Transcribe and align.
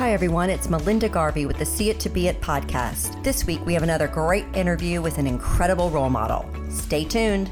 Hi, 0.00 0.14
everyone. 0.14 0.48
It's 0.48 0.70
Melinda 0.70 1.10
Garvey 1.10 1.44
with 1.44 1.58
the 1.58 1.66
See 1.66 1.90
It 1.90 2.00
to 2.00 2.08
Be 2.08 2.26
It 2.26 2.40
podcast. 2.40 3.22
This 3.22 3.44
week, 3.44 3.60
we 3.66 3.74
have 3.74 3.82
another 3.82 4.08
great 4.08 4.46
interview 4.54 5.02
with 5.02 5.18
an 5.18 5.26
incredible 5.26 5.90
role 5.90 6.08
model. 6.08 6.48
Stay 6.70 7.04
tuned. 7.04 7.50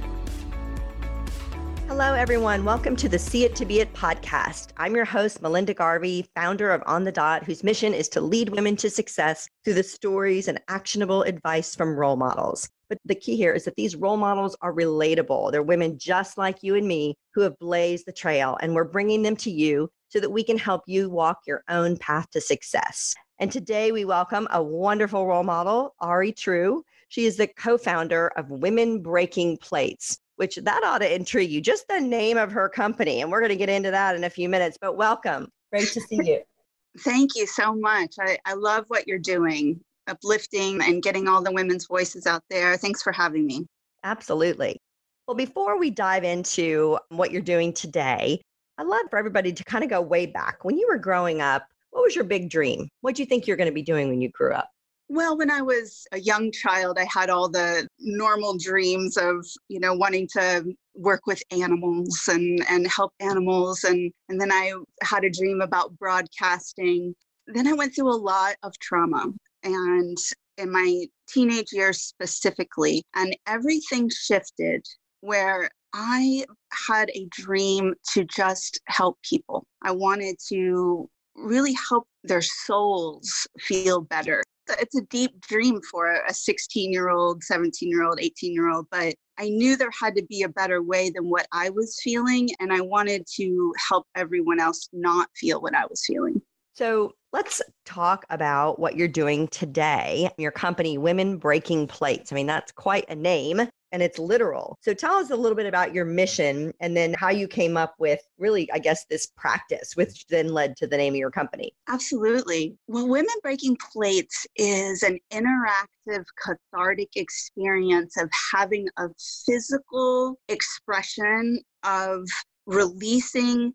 Hello, 1.89 2.15
everyone. 2.15 2.65
Welcome 2.65 2.97
to 2.97 3.07
the 3.07 3.19
See 3.19 3.45
It 3.45 3.55
to 3.57 3.67
Be 3.67 3.81
It 3.81 3.93
podcast. 3.93 4.69
I'm 4.79 4.97
your 4.97 5.05
host, 5.05 5.43
Melinda 5.43 5.75
Garvey, 5.75 6.25
founder 6.35 6.71
of 6.71 6.83
On 6.87 7.05
the 7.05 7.13
Dot, 7.13 7.45
whose 7.45 7.63
mission 7.63 7.93
is 7.93 8.09
to 8.09 8.23
lead 8.23 8.49
women 8.49 8.77
to 8.77 8.89
success 8.89 9.47
through 9.63 9.75
the 9.75 9.83
stories 9.83 10.49
and 10.49 10.59
actionable 10.69 11.25
advice 11.25 11.75
from 11.75 11.99
role 11.99 12.17
models. 12.17 12.71
But 12.89 12.99
the 13.05 13.15
key 13.15 13.37
here 13.37 13.53
is 13.53 13.65
that 13.65 13.77
these 13.77 13.97
role 13.97 14.17
models 14.17 14.57
are 14.63 14.73
relatable. 14.73 15.53
They're 15.53 15.63
women 15.63 15.99
just 15.99 16.39
like 16.39 16.63
you 16.63 16.75
and 16.75 16.89
me 16.89 17.17
who 17.35 17.43
have 17.43 17.59
blazed 17.59 18.07
the 18.07 18.13
trail, 18.13 18.59
and 18.61 18.75
we're 18.75 18.85
bringing 18.85 19.23
them 19.23 19.37
to 19.37 19.51
you 19.51 19.91
so 20.09 20.21
that 20.21 20.31
we 20.31 20.43
can 20.43 20.59
help 20.59 20.83
you 20.87 21.11
walk 21.11 21.41
your 21.47 21.63
own 21.69 21.97
path 21.99 22.31
to 22.31 22.41
success. 22.41 23.15
And 23.39 23.53
today 23.53 23.93
we 23.93 24.05
welcome 24.05 24.49
a 24.51 24.63
wonderful 24.63 25.27
role 25.27 25.45
model, 25.45 25.95
Ari 26.01 26.33
True. 26.33 26.83
She 27.09 27.27
is 27.27 27.37
the 27.37 27.47
co 27.47 27.79
founder 27.79 28.29
of 28.37 28.51
Women 28.51 29.01
Breaking 29.01 29.57
Plates, 29.59 30.19
which 30.37 30.57
that 30.57 30.83
ought 30.83 30.99
to 30.99 31.15
intrigue 31.15 31.51
you. 31.51 31.61
Just 31.61 31.87
the 31.89 32.01
name 32.01 32.37
of 32.37 32.51
her 32.53 32.69
company. 32.69 33.21
And 33.21 33.31
we're 33.31 33.41
going 33.41 33.51
to 33.51 33.57
get 33.57 33.69
into 33.69 33.91
that 33.91 34.17
in 34.17 34.25
a 34.25 34.31
few 34.31 34.49
minutes, 34.49 34.79
but 34.81 34.97
welcome. 34.97 35.49
Great 35.71 35.89
to 35.93 36.01
see 36.01 36.21
you. 36.23 36.41
Thank 37.01 37.37
you 37.37 37.47
so 37.47 37.75
much. 37.75 38.17
I, 38.21 38.39
I 38.45 38.55
love 38.55 38.85
what 38.89 39.07
you're 39.07 39.19
doing, 39.19 39.81
uplifting 40.09 40.83
and 40.83 41.03
getting 41.03 41.29
all 41.29 41.43
the 41.43 41.53
women's 41.53 41.87
voices 41.87 42.27
out 42.27 42.43
there. 42.51 42.77
Thanks 42.77 43.03
for 43.03 43.13
having 43.13 43.47
me. 43.47 43.67
Absolutely. 44.05 44.81
Well, 45.27 45.37
before 45.37 45.79
we 45.79 45.91
dive 45.91 46.25
into 46.25 46.99
what 47.11 47.31
you're 47.31 47.43
doing 47.43 47.73
today, 47.73 48.41
I'd 48.79 48.87
love 48.87 49.03
for 49.11 49.19
everybody 49.19 49.53
to 49.53 49.65
kind 49.65 49.85
of 49.85 49.91
go 49.91 50.01
way 50.01 50.27
back. 50.27 50.65
When 50.65 50.79
you 50.79 50.87
were 50.89 50.99
growing 50.99 51.41
up, 51.41 51.67
what 51.91 52.03
was 52.03 52.15
your 52.15 52.25
big 52.25 52.49
dream? 52.49 52.89
What 53.01 53.15
do 53.15 53.23
you 53.23 53.27
think 53.27 53.47
you're 53.47 53.57
going 53.57 53.69
to 53.69 53.75
be 53.75 53.83
doing 53.83 54.09
when 54.09 54.21
you 54.21 54.31
grew 54.31 54.53
up? 54.53 54.71
Well, 55.11 55.39
when 55.39 55.51
I 55.51 55.63
was 55.63 56.07
a 56.13 56.21
young 56.21 56.53
child, 56.53 56.99
I 56.99 57.07
had 57.11 57.31
all 57.31 57.49
the 57.49 57.89
normal 57.99 58.57
dreams 58.59 59.17
of, 59.17 59.47
you 59.69 59.81
know, 59.81 59.95
wanting 59.95 60.29
to 60.35 60.65
work 60.95 61.27
with 61.27 61.43
animals 61.51 62.21
and, 62.29 62.65
and 62.69 62.87
help 62.87 63.13
animals. 63.21 63.85
And, 63.85 64.13
and 64.29 64.41
then 64.41 64.53
I 64.53 64.75
had 65.03 65.25
a 65.25 65.31
dream 65.31 65.63
about 65.63 65.97
broadcasting. 65.99 67.15
Then 67.47 67.67
I 67.67 67.73
went 67.73 67.95
through 67.95 68.13
a 68.13 68.17
lot 68.17 68.57
of 68.63 68.79
trauma 68.79 69.33
and 69.63 70.17
in 70.57 70.73
my 70.73 71.07
teenage 71.29 71.73
years 71.73 72.03
specifically, 72.03 73.03
and 73.15 73.37
everything 73.47 74.11
shifted 74.11 74.85
where 75.21 75.71
I 75.95 76.45
had 76.73 77.11
a 77.15 77.27
dream 77.31 77.95
to 78.13 78.25
just 78.25 78.81
help 78.87 79.19
people. 79.23 79.65
I 79.83 79.93
wanted 79.93 80.37
to 80.49 81.09
really 81.35 81.77
help 81.89 82.07
their 82.25 82.43
souls 82.43 83.47
feel 83.61 84.01
better. 84.01 84.43
It's 84.81 84.97
a 84.97 85.03
deep 85.03 85.41
dream 85.41 85.81
for 85.91 86.13
a 86.13 86.35
16 86.35 86.93
year 86.93 87.09
old, 87.09 87.43
17 87.43 87.89
year 87.89 88.05
old, 88.05 88.21
18 88.21 88.53
year 88.53 88.69
old, 88.69 88.87
but 88.91 89.15
I 89.39 89.49
knew 89.49 89.77
there 89.77 89.91
had 89.99 90.17
to 90.17 90.25
be 90.25 90.43
a 90.43 90.49
better 90.49 90.83
way 90.83 91.11
than 91.11 91.31
what 91.31 91.47
I 91.53 91.71
was 91.71 91.99
feeling. 92.03 92.51
And 92.59 92.73
I 92.73 92.81
wanted 92.81 93.25
to 93.37 93.73
help 93.89 94.07
everyone 94.17 94.61
else 94.61 94.89
not 94.93 95.29
feel 95.37 95.63
what 95.63 95.75
I 95.75 95.87
was 95.87 96.05
feeling. 96.05 96.43
So 96.79 97.15
let's 97.33 97.61
talk 97.85 98.25
about 98.31 98.79
what 98.79 98.95
you're 98.95 99.09
doing 99.09 99.49
today. 99.49 100.31
Your 100.39 100.53
company, 100.53 100.97
Women 100.97 101.37
Breaking 101.37 101.89
Plates. 101.89 102.31
I 102.31 102.37
mean, 102.37 102.47
that's 102.47 102.71
quite 102.71 103.05
a 103.09 103.17
name 103.17 103.61
and 103.91 104.01
it's 104.01 104.17
literal. 104.17 104.77
So 104.83 104.95
tell 104.95 105.15
us 105.15 105.31
a 105.31 105.37
little 105.37 105.57
bit 105.57 105.67
about 105.67 105.93
your 105.93 106.05
mission 106.05 106.73
and 106.79 106.97
then 106.97 107.15
how 107.15 107.31
you 107.31 107.49
came 107.49 107.77
up 107.77 107.97
with 107.99 108.21
really, 108.39 108.71
I 108.71 108.79
guess, 108.79 109.07
this 109.11 109.27
practice, 109.27 109.97
which 109.97 110.25
then 110.29 110.53
led 110.53 110.77
to 110.77 110.87
the 110.87 110.97
name 110.97 111.15
of 111.15 111.19
your 111.19 111.33
company. 111.33 111.73
Absolutely. 111.89 112.77
Well, 112.87 113.09
Women 113.09 113.35
Breaking 113.43 113.77
Plates 113.91 114.47
is 114.55 115.03
an 115.03 115.19
interactive, 115.33 116.23
cathartic 116.41 117.09
experience 117.17 118.17
of 118.17 118.31
having 118.55 118.87
a 118.99 119.09
physical 119.45 120.39
expression 120.49 121.59
of 121.83 122.29
releasing 122.67 123.73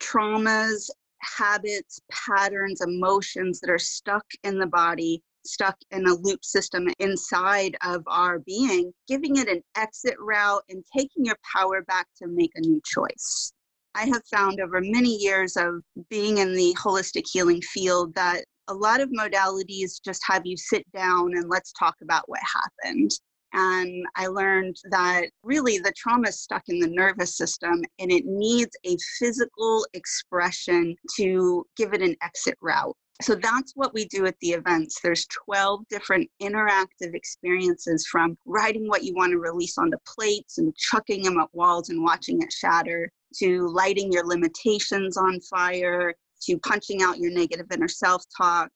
traumas, 0.00 0.90
habits, 1.20 2.00
patterns, 2.10 2.80
emotions 2.80 3.60
that 3.60 3.70
are 3.70 3.78
stuck 3.78 4.24
in 4.44 4.58
the 4.58 4.66
body 4.66 5.22
stuck 5.46 5.76
in 5.90 6.06
a 6.06 6.14
loop 6.14 6.44
system 6.44 6.88
inside 6.98 7.76
of 7.84 8.02
our 8.06 8.38
being, 8.40 8.92
giving 9.08 9.36
it 9.36 9.48
an 9.48 9.62
exit 9.76 10.14
route 10.18 10.62
and 10.68 10.84
taking 10.96 11.24
your 11.24 11.38
power 11.56 11.82
back 11.82 12.06
to 12.16 12.28
make 12.28 12.52
a 12.56 12.60
new 12.60 12.80
choice. 12.84 13.52
I 13.94 14.04
have 14.04 14.22
found 14.30 14.60
over 14.60 14.80
many 14.80 15.16
years 15.16 15.56
of 15.56 15.82
being 16.08 16.38
in 16.38 16.54
the 16.54 16.74
holistic 16.78 17.24
healing 17.30 17.60
field 17.60 18.14
that 18.14 18.44
a 18.68 18.74
lot 18.74 19.00
of 19.00 19.10
modalities 19.10 20.00
just 20.04 20.22
have 20.26 20.46
you 20.46 20.56
sit 20.56 20.90
down 20.92 21.32
and 21.36 21.48
let's 21.48 21.72
talk 21.72 21.96
about 22.02 22.28
what 22.28 22.40
happened. 22.84 23.10
And 23.52 24.04
I 24.16 24.26
learned 24.28 24.76
that 24.90 25.26
really 25.42 25.78
the 25.78 25.92
trauma 25.96 26.28
is 26.28 26.40
stuck 26.40 26.62
in 26.68 26.78
the 26.78 26.88
nervous 26.88 27.36
system 27.36 27.82
and 27.98 28.12
it 28.12 28.24
needs 28.26 28.76
a 28.84 28.96
physical 29.18 29.86
expression 29.92 30.94
to 31.16 31.64
give 31.76 31.92
it 31.92 32.02
an 32.02 32.16
exit 32.22 32.56
route. 32.60 32.96
So 33.22 33.34
that's 33.34 33.72
what 33.74 33.92
we 33.92 34.06
do 34.06 34.24
at 34.26 34.36
the 34.40 34.50
events. 34.50 35.00
There's 35.02 35.26
12 35.26 35.82
different 35.90 36.30
interactive 36.42 37.14
experiences 37.14 38.06
from 38.10 38.38
writing 38.46 38.88
what 38.88 39.04
you 39.04 39.14
want 39.14 39.32
to 39.32 39.38
release 39.38 39.76
onto 39.76 39.98
plates 40.06 40.56
and 40.58 40.74
chucking 40.76 41.24
them 41.24 41.38
at 41.38 41.48
walls 41.52 41.90
and 41.90 42.02
watching 42.02 42.40
it 42.40 42.50
shatter 42.52 43.10
to 43.36 43.68
lighting 43.68 44.10
your 44.10 44.26
limitations 44.26 45.16
on 45.18 45.38
fire 45.40 46.14
to 46.42 46.58
punching 46.60 47.02
out 47.02 47.18
your 47.18 47.30
negative 47.30 47.66
inner 47.72 47.88
self-talk. 47.88 48.70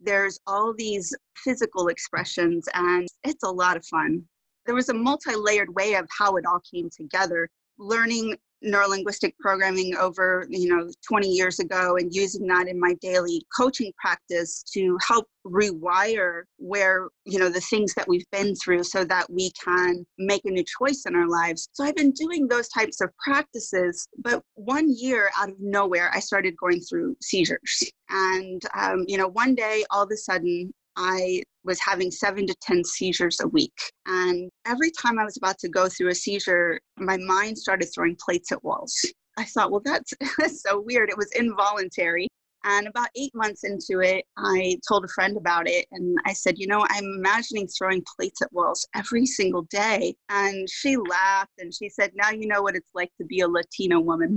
There's 0.00 0.38
all 0.46 0.74
these 0.74 1.14
physical 1.36 1.88
expressions 1.88 2.68
and 2.74 3.06
it's 3.24 3.44
a 3.44 3.50
lot 3.50 3.76
of 3.76 3.84
fun. 3.86 4.22
There 4.66 4.74
was 4.74 4.88
a 4.88 4.94
multi-layered 4.94 5.74
way 5.74 5.94
of 5.94 6.06
how 6.16 6.36
it 6.36 6.46
all 6.46 6.60
came 6.70 6.88
together 6.90 7.48
learning 7.78 8.36
neurolinguistic 8.64 9.32
programming 9.38 9.96
over 9.96 10.46
you 10.48 10.68
know 10.68 10.90
20 11.06 11.28
years 11.28 11.60
ago 11.60 11.96
and 11.96 12.14
using 12.14 12.46
that 12.46 12.66
in 12.66 12.78
my 12.78 12.94
daily 13.00 13.42
coaching 13.56 13.92
practice 13.96 14.64
to 14.64 14.98
help 15.06 15.26
rewire 15.46 16.42
where 16.56 17.08
you 17.24 17.38
know 17.38 17.48
the 17.48 17.60
things 17.60 17.94
that 17.94 18.08
we've 18.08 18.28
been 18.32 18.54
through 18.56 18.82
so 18.82 19.04
that 19.04 19.30
we 19.30 19.50
can 19.52 20.04
make 20.18 20.44
a 20.44 20.50
new 20.50 20.64
choice 20.78 21.04
in 21.06 21.14
our 21.14 21.28
lives. 21.28 21.68
So 21.72 21.84
i've 21.84 21.96
been 21.96 22.12
doing 22.12 22.48
those 22.48 22.68
types 22.68 23.00
of 23.00 23.10
practices 23.18 24.08
but 24.18 24.42
one 24.54 24.92
year 24.94 25.30
out 25.38 25.50
of 25.50 25.56
nowhere 25.60 26.10
i 26.12 26.20
started 26.20 26.56
going 26.56 26.80
through 26.80 27.16
seizures. 27.22 27.84
And 28.10 28.60
um, 28.74 29.04
you 29.06 29.18
know 29.18 29.28
one 29.28 29.54
day 29.54 29.84
all 29.90 30.02
of 30.02 30.10
a 30.10 30.16
sudden 30.16 30.72
I 30.96 31.42
was 31.68 31.78
having 31.80 32.10
seven 32.10 32.46
to 32.46 32.54
10 32.62 32.82
seizures 32.82 33.38
a 33.40 33.46
week. 33.46 33.78
And 34.06 34.50
every 34.66 34.90
time 34.90 35.18
I 35.18 35.24
was 35.24 35.36
about 35.36 35.58
to 35.58 35.68
go 35.68 35.88
through 35.88 36.08
a 36.08 36.14
seizure, 36.14 36.80
my 36.96 37.18
mind 37.18 37.56
started 37.58 37.88
throwing 37.94 38.16
plates 38.16 38.50
at 38.50 38.64
walls. 38.64 38.96
I 39.36 39.44
thought, 39.44 39.70
well, 39.70 39.82
that's, 39.84 40.12
that's 40.38 40.62
so 40.66 40.80
weird. 40.80 41.10
It 41.10 41.18
was 41.18 41.30
involuntary. 41.36 42.26
And 42.64 42.88
about 42.88 43.08
eight 43.14 43.32
months 43.34 43.62
into 43.62 44.00
it, 44.00 44.24
I 44.36 44.78
told 44.88 45.04
a 45.04 45.08
friend 45.08 45.36
about 45.36 45.68
it. 45.68 45.86
And 45.92 46.18
I 46.26 46.32
said, 46.32 46.58
you 46.58 46.66
know, 46.66 46.84
I'm 46.88 47.04
imagining 47.04 47.68
throwing 47.68 48.02
plates 48.16 48.42
at 48.42 48.52
walls 48.52 48.86
every 48.96 49.26
single 49.26 49.62
day. 49.62 50.14
And 50.28 50.68
she 50.68 50.96
laughed 50.96 51.52
and 51.58 51.72
she 51.72 51.88
said, 51.88 52.10
now 52.14 52.30
you 52.30 52.48
know 52.48 52.62
what 52.62 52.74
it's 52.74 52.90
like 52.94 53.12
to 53.18 53.24
be 53.24 53.40
a 53.40 53.48
Latino 53.48 54.00
woman. 54.00 54.36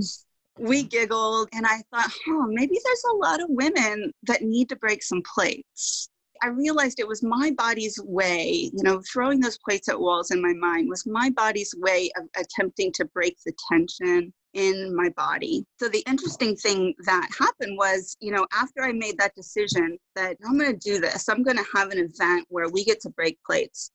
We 0.58 0.84
giggled 0.84 1.48
and 1.52 1.66
I 1.66 1.82
thought, 1.90 2.12
oh, 2.28 2.46
maybe 2.48 2.78
there's 2.84 3.04
a 3.12 3.16
lot 3.16 3.40
of 3.40 3.48
women 3.48 4.12
that 4.24 4.42
need 4.42 4.68
to 4.68 4.76
break 4.76 5.02
some 5.02 5.22
plates. 5.34 6.08
I 6.42 6.48
realized 6.48 6.98
it 6.98 7.06
was 7.06 7.22
my 7.22 7.52
body's 7.56 8.00
way, 8.02 8.70
you 8.74 8.82
know, 8.82 9.00
throwing 9.12 9.38
those 9.38 9.58
plates 9.58 9.88
at 9.88 10.00
walls 10.00 10.32
in 10.32 10.42
my 10.42 10.52
mind 10.52 10.88
was 10.88 11.06
my 11.06 11.30
body's 11.30 11.72
way 11.78 12.10
of 12.16 12.24
attempting 12.36 12.90
to 12.94 13.04
break 13.04 13.36
the 13.46 13.52
tension 13.70 14.32
in 14.52 14.94
my 14.94 15.08
body. 15.10 15.64
So 15.78 15.88
the 15.88 16.02
interesting 16.06 16.56
thing 16.56 16.94
that 17.06 17.28
happened 17.38 17.78
was, 17.78 18.16
you 18.20 18.32
know, 18.32 18.44
after 18.52 18.82
I 18.82 18.92
made 18.92 19.18
that 19.18 19.36
decision 19.36 19.96
that 20.16 20.36
I'm 20.44 20.58
going 20.58 20.72
to 20.72 20.90
do 20.90 21.00
this, 21.00 21.28
I'm 21.28 21.44
going 21.44 21.56
to 21.56 21.66
have 21.74 21.90
an 21.90 21.98
event 21.98 22.46
where 22.48 22.68
we 22.68 22.84
get 22.84 23.00
to 23.02 23.10
break 23.10 23.38
plates. 23.46 23.92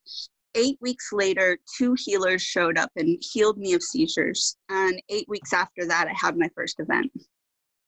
Eight 0.54 0.78
weeks 0.80 1.10
later, 1.12 1.58
two 1.76 1.94
healers 1.98 2.40
showed 2.40 2.78
up 2.78 2.90
and 2.96 3.22
healed 3.32 3.58
me 3.58 3.74
of 3.74 3.82
seizures. 3.82 4.56
And 4.70 5.00
eight 5.10 5.28
weeks 5.28 5.52
after 5.52 5.86
that, 5.86 6.08
I 6.08 6.14
had 6.14 6.38
my 6.38 6.48
first 6.56 6.80
event. 6.80 7.12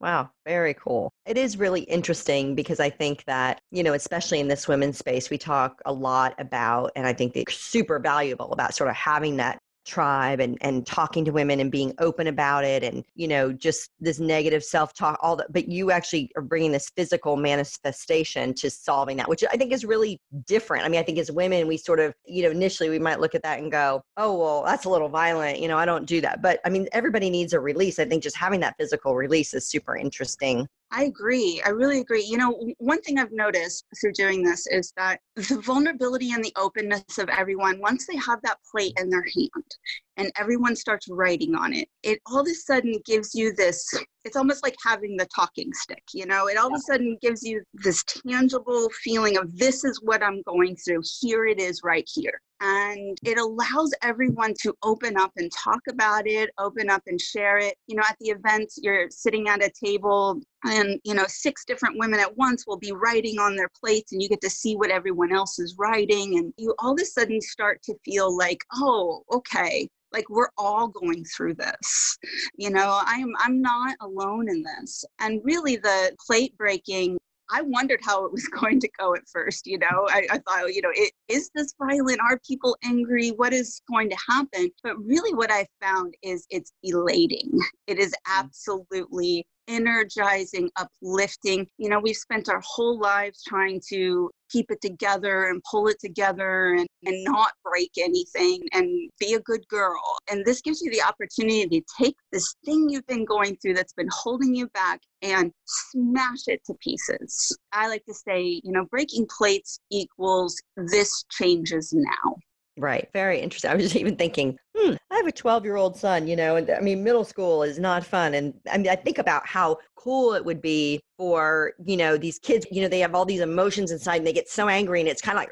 Wow, 0.00 0.30
very 0.46 0.72
cool. 0.74 1.12
It 1.26 1.36
is 1.36 1.58
really 1.58 1.82
interesting 1.82 2.54
because 2.54 2.80
I 2.80 2.88
think 2.88 3.24
that, 3.26 3.60
you 3.70 3.82
know, 3.82 3.92
especially 3.92 4.40
in 4.40 4.48
this 4.48 4.66
women's 4.66 4.96
space, 4.96 5.28
we 5.28 5.36
talk 5.36 5.82
a 5.84 5.92
lot 5.92 6.34
about, 6.38 6.92
and 6.96 7.06
I 7.06 7.12
think 7.12 7.36
it's 7.36 7.54
super 7.54 7.98
valuable 7.98 8.50
about 8.52 8.74
sort 8.74 8.88
of 8.88 8.96
having 8.96 9.36
that 9.36 9.58
tribe 9.86 10.40
and 10.40 10.58
and 10.60 10.86
talking 10.86 11.24
to 11.24 11.30
women 11.30 11.60
and 11.60 11.72
being 11.72 11.92
open 11.98 12.26
about 12.26 12.64
it 12.64 12.84
and 12.84 13.04
you 13.14 13.26
know 13.26 13.52
just 13.52 13.90
this 13.98 14.20
negative 14.20 14.62
self-talk 14.62 15.18
all 15.22 15.36
that 15.36 15.50
but 15.52 15.68
you 15.68 15.90
actually 15.90 16.30
are 16.36 16.42
bringing 16.42 16.70
this 16.70 16.90
physical 16.96 17.36
manifestation 17.36 18.52
to 18.52 18.70
solving 18.70 19.16
that 19.16 19.28
which 19.28 19.42
i 19.50 19.56
think 19.56 19.72
is 19.72 19.84
really 19.84 20.20
different. 20.46 20.84
I 20.84 20.88
mean 20.88 21.00
i 21.00 21.02
think 21.02 21.18
as 21.18 21.30
women 21.30 21.66
we 21.66 21.76
sort 21.76 21.98
of 21.98 22.14
you 22.26 22.42
know 22.42 22.50
initially 22.50 22.90
we 22.90 22.98
might 22.98 23.20
look 23.20 23.34
at 23.34 23.42
that 23.42 23.58
and 23.58 23.72
go 23.72 24.02
oh 24.16 24.36
well 24.36 24.64
that's 24.64 24.84
a 24.84 24.90
little 24.90 25.08
violent 25.08 25.60
you 25.60 25.68
know 25.68 25.78
i 25.78 25.84
don't 25.84 26.06
do 26.06 26.20
that. 26.20 26.42
But 26.42 26.60
i 26.64 26.68
mean 26.68 26.88
everybody 26.92 27.30
needs 27.30 27.52
a 27.52 27.60
release. 27.60 27.98
I 27.98 28.04
think 28.04 28.22
just 28.22 28.36
having 28.36 28.60
that 28.60 28.74
physical 28.78 29.16
release 29.16 29.54
is 29.54 29.66
super 29.66 29.96
interesting 29.96 30.68
I 30.92 31.04
agree. 31.04 31.62
I 31.64 31.68
really 31.68 32.00
agree. 32.00 32.24
You 32.24 32.36
know, 32.36 32.58
one 32.78 33.00
thing 33.02 33.18
I've 33.18 33.30
noticed 33.30 33.84
through 34.00 34.12
doing 34.12 34.42
this 34.42 34.66
is 34.66 34.92
that 34.96 35.20
the 35.36 35.60
vulnerability 35.64 36.32
and 36.32 36.44
the 36.44 36.52
openness 36.56 37.18
of 37.18 37.28
everyone, 37.28 37.80
once 37.80 38.06
they 38.06 38.16
have 38.16 38.40
that 38.42 38.58
plate 38.70 38.94
in 38.98 39.08
their 39.08 39.22
hand 39.22 39.76
and 40.16 40.32
everyone 40.36 40.74
starts 40.74 41.06
writing 41.08 41.54
on 41.54 41.72
it, 41.72 41.88
it 42.02 42.18
all 42.26 42.40
of 42.40 42.48
a 42.48 42.54
sudden 42.54 42.98
gives 43.04 43.34
you 43.34 43.54
this 43.54 43.88
it's 44.24 44.36
almost 44.36 44.62
like 44.62 44.76
having 44.84 45.16
the 45.16 45.26
talking 45.34 45.72
stick, 45.72 46.02
you 46.12 46.26
know, 46.26 46.48
it 46.48 46.58
all 46.58 46.66
of 46.66 46.74
a 46.74 46.80
sudden 46.80 47.16
gives 47.22 47.42
you 47.42 47.62
this 47.72 48.04
tangible 48.04 48.90
feeling 49.02 49.38
of 49.38 49.56
this 49.56 49.84
is 49.84 49.98
what 50.02 50.22
I'm 50.22 50.42
going 50.42 50.76
through. 50.76 51.02
Here 51.20 51.46
it 51.46 51.58
is 51.58 51.80
right 51.82 52.06
here 52.12 52.40
and 52.60 53.16
it 53.24 53.38
allows 53.38 53.92
everyone 54.02 54.54
to 54.62 54.74
open 54.82 55.16
up 55.16 55.32
and 55.36 55.50
talk 55.52 55.80
about 55.88 56.26
it 56.26 56.50
open 56.58 56.90
up 56.90 57.02
and 57.06 57.20
share 57.20 57.58
it. 57.58 57.74
You 57.86 57.96
know 57.96 58.02
at 58.08 58.16
the 58.20 58.30
event 58.30 58.72
you're 58.76 59.08
sitting 59.10 59.48
at 59.48 59.64
a 59.64 59.70
table 59.70 60.40
and 60.64 61.00
you 61.04 61.14
know 61.14 61.24
six 61.26 61.64
different 61.64 61.98
women 61.98 62.20
at 62.20 62.36
once 62.36 62.66
will 62.66 62.78
be 62.78 62.92
writing 62.92 63.38
on 63.38 63.56
their 63.56 63.70
plates 63.80 64.12
and 64.12 64.22
you 64.22 64.28
get 64.28 64.40
to 64.42 64.50
see 64.50 64.76
what 64.76 64.90
everyone 64.90 65.32
else 65.32 65.58
is 65.58 65.76
writing 65.78 66.38
and 66.38 66.52
you 66.56 66.74
all 66.78 66.92
of 66.92 67.00
a 67.00 67.04
sudden 67.04 67.40
start 67.40 67.82
to 67.82 67.94
feel 68.04 68.36
like 68.36 68.64
oh 68.74 69.22
okay 69.32 69.88
like 70.12 70.28
we're 70.28 70.50
all 70.58 70.88
going 70.88 71.24
through 71.24 71.54
this. 71.54 72.18
You 72.56 72.70
know 72.70 73.00
i'm 73.04 73.32
i'm 73.38 73.62
not 73.62 73.96
alone 74.00 74.48
in 74.48 74.62
this. 74.62 75.04
And 75.20 75.40
really 75.44 75.76
the 75.76 76.14
plate 76.26 76.56
breaking 76.58 77.18
I 77.52 77.62
wondered 77.62 78.00
how 78.02 78.24
it 78.24 78.32
was 78.32 78.46
going 78.60 78.80
to 78.80 78.88
go 78.98 79.14
at 79.14 79.28
first. 79.32 79.66
You 79.66 79.78
know, 79.78 80.06
I, 80.08 80.26
I 80.30 80.38
thought, 80.38 80.72
you 80.72 80.82
know, 80.82 80.92
it, 80.94 81.12
is 81.30 81.50
this 81.54 81.74
violent? 81.78 82.20
Are 82.20 82.38
people 82.46 82.76
angry? 82.84 83.30
What 83.30 83.52
is 83.52 83.80
going 83.90 84.10
to 84.10 84.16
happen? 84.28 84.70
But 84.82 84.98
really, 84.98 85.34
what 85.34 85.50
I 85.52 85.66
found 85.80 86.14
is 86.22 86.46
it's 86.50 86.72
elating. 86.82 87.50
It 87.86 87.98
is 87.98 88.10
mm. 88.10 88.38
absolutely 88.38 89.46
energizing, 89.68 90.68
uplifting. 90.76 91.66
You 91.78 91.88
know, 91.88 92.00
we've 92.00 92.16
spent 92.16 92.48
our 92.48 92.62
whole 92.64 92.98
lives 92.98 93.42
trying 93.46 93.80
to 93.88 94.30
keep 94.50 94.70
it 94.70 94.80
together 94.80 95.44
and 95.44 95.62
pull 95.70 95.86
it 95.86 96.00
together 96.00 96.74
and, 96.74 96.88
and 97.04 97.24
not 97.24 97.52
break 97.64 97.92
anything 97.98 98.60
and 98.72 99.10
be 99.20 99.34
a 99.34 99.40
good 99.40 99.66
girl. 99.68 100.02
And 100.30 100.44
this 100.44 100.60
gives 100.60 100.80
you 100.80 100.90
the 100.90 101.02
opportunity 101.02 101.66
to 101.68 101.86
take 102.02 102.16
this 102.32 102.54
thing 102.64 102.88
you've 102.88 103.06
been 103.06 103.24
going 103.24 103.56
through 103.56 103.74
that's 103.74 103.92
been 103.92 104.08
holding 104.12 104.54
you 104.54 104.66
back 104.68 105.00
and 105.22 105.52
smash 105.66 106.48
it 106.48 106.62
to 106.66 106.74
pieces. 106.74 107.56
I 107.72 107.88
like 107.88 108.04
to 108.06 108.14
say, 108.14 108.60
you 108.64 108.72
know, 108.72 108.86
breaking 108.90 109.28
plates 109.38 109.78
equals 109.90 110.60
this 110.76 111.19
changes 111.30 111.92
now. 111.92 112.36
Right. 112.80 113.08
Very 113.12 113.40
interesting. 113.40 113.70
I 113.70 113.74
was 113.74 113.84
just 113.84 113.96
even 113.96 114.16
thinking, 114.16 114.58
hmm, 114.74 114.94
I 115.10 115.16
have 115.16 115.26
a 115.26 115.32
12 115.32 115.64
year 115.64 115.76
old 115.76 115.96
son, 115.96 116.26
you 116.26 116.34
know, 116.34 116.56
and 116.56 116.70
I 116.70 116.80
mean, 116.80 117.04
middle 117.04 117.24
school 117.24 117.62
is 117.62 117.78
not 117.78 118.04
fun. 118.04 118.32
And 118.34 118.54
I 118.72 118.78
mean, 118.78 118.88
I 118.88 118.96
think 118.96 119.18
about 119.18 119.46
how 119.46 119.78
cool 119.96 120.32
it 120.32 120.44
would 120.44 120.62
be 120.62 121.00
for, 121.18 121.72
you 121.84 121.96
know, 121.96 122.16
these 122.16 122.38
kids, 122.38 122.66
you 122.70 122.80
know, 122.80 122.88
they 122.88 123.00
have 123.00 123.14
all 123.14 123.26
these 123.26 123.40
emotions 123.40 123.90
inside 123.90 124.16
and 124.16 124.26
they 124.26 124.32
get 124.32 124.48
so 124.48 124.68
angry 124.68 125.00
and 125.00 125.08
it's 125.08 125.20
kind 125.20 125.36
of 125.36 125.42
like, 125.42 125.50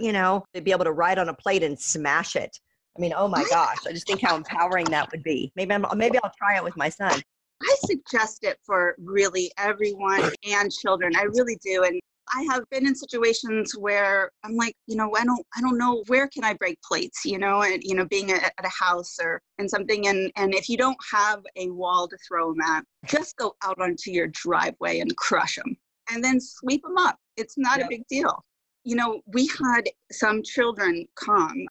you 0.00 0.12
know, 0.12 0.44
to 0.54 0.60
be 0.60 0.70
able 0.70 0.84
to 0.84 0.92
write 0.92 1.18
on 1.18 1.28
a 1.28 1.34
plate 1.34 1.64
and 1.64 1.78
smash 1.78 2.36
it. 2.36 2.56
I 2.96 3.00
mean, 3.00 3.14
oh 3.16 3.26
my 3.26 3.44
gosh, 3.50 3.78
I 3.86 3.92
just 3.92 4.06
think 4.06 4.20
how 4.20 4.36
empowering 4.36 4.84
that 4.86 5.10
would 5.10 5.22
be. 5.22 5.50
Maybe 5.56 5.72
I'm, 5.72 5.84
maybe 5.96 6.18
I'll 6.22 6.32
try 6.36 6.56
it 6.56 6.62
with 6.62 6.76
my 6.76 6.90
son. 6.90 7.22
I 7.62 7.76
suggest 7.86 8.44
it 8.44 8.58
for 8.64 8.94
really 8.98 9.50
everyone 9.56 10.30
and 10.46 10.70
children. 10.70 11.16
I 11.16 11.22
really 11.22 11.58
do. 11.64 11.84
And 11.84 12.00
I 12.34 12.42
have 12.50 12.64
been 12.70 12.86
in 12.86 12.94
situations 12.94 13.76
where 13.76 14.30
I'm 14.44 14.56
like, 14.56 14.74
you 14.86 14.96
know, 14.96 15.14
I 15.16 15.24
don't, 15.24 15.46
I 15.56 15.60
don't 15.60 15.78
know 15.78 16.02
where 16.06 16.28
can 16.28 16.44
I 16.44 16.54
break 16.54 16.80
plates, 16.82 17.24
you 17.24 17.38
know, 17.38 17.62
and 17.62 17.82
you 17.82 17.94
know, 17.94 18.06
being 18.06 18.30
a, 18.30 18.36
at 18.36 18.64
a 18.64 18.68
house 18.68 19.16
or 19.22 19.40
and 19.58 19.68
something, 19.68 20.08
and 20.08 20.32
and 20.36 20.54
if 20.54 20.68
you 20.68 20.76
don't 20.76 20.96
have 21.12 21.42
a 21.56 21.68
wall 21.70 22.08
to 22.08 22.16
throw 22.26 22.52
them 22.52 22.60
at, 22.62 22.84
just 23.06 23.36
go 23.36 23.54
out 23.62 23.80
onto 23.80 24.10
your 24.10 24.28
driveway 24.28 25.00
and 25.00 25.16
crush 25.16 25.56
them, 25.56 25.76
and 26.10 26.24
then 26.24 26.40
sweep 26.40 26.82
them 26.82 26.96
up. 26.96 27.18
It's 27.36 27.58
not 27.58 27.78
yep. 27.78 27.86
a 27.86 27.88
big 27.90 28.06
deal. 28.08 28.44
You 28.84 28.96
know, 28.96 29.20
we 29.26 29.48
had 29.48 29.82
some 30.10 30.42
children 30.42 31.06
come 31.16 31.66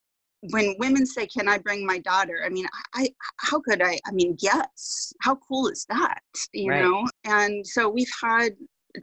when 0.49 0.75
women 0.79 1.05
say 1.05 1.27
can 1.27 1.47
i 1.47 1.57
bring 1.57 1.85
my 1.85 1.99
daughter 1.99 2.41
i 2.43 2.49
mean 2.49 2.65
i 2.95 3.07
how 3.37 3.59
could 3.59 3.81
i 3.81 3.99
i 4.07 4.11
mean 4.11 4.35
yes 4.39 5.13
how 5.21 5.35
cool 5.35 5.67
is 5.67 5.85
that 5.87 6.19
you 6.51 6.71
right. 6.71 6.81
know 6.81 7.07
and 7.25 7.65
so 7.65 7.87
we've 7.87 8.11
had 8.23 8.53